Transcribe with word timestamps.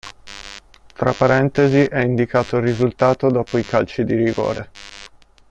Tra 0.95 1.11
parentesi 1.11 1.83
è 1.83 1.99
indicato 1.99 2.57
il 2.57 2.63
risultato 2.63 3.29
dopo 3.29 3.59
i 3.59 3.63
calci 3.63 4.03
di 4.03 4.15
rigore. 4.15 4.71